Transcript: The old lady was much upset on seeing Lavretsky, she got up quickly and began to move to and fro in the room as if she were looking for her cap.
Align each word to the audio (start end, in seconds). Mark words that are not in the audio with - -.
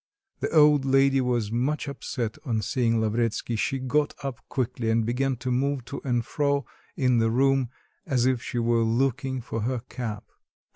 The 0.39 0.49
old 0.51 0.83
lady 0.83 1.21
was 1.21 1.51
much 1.51 1.87
upset 1.87 2.39
on 2.43 2.63
seeing 2.63 2.99
Lavretsky, 2.99 3.55
she 3.55 3.77
got 3.77 4.15
up 4.25 4.39
quickly 4.49 4.89
and 4.89 5.05
began 5.05 5.35
to 5.35 5.51
move 5.51 5.85
to 5.85 6.01
and 6.03 6.25
fro 6.25 6.65
in 6.97 7.19
the 7.19 7.29
room 7.29 7.69
as 8.07 8.25
if 8.25 8.41
she 8.41 8.57
were 8.57 8.81
looking 8.81 9.41
for 9.41 9.61
her 9.61 9.81
cap. 9.89 10.23